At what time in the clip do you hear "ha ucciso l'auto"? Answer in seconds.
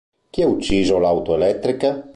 0.41-1.35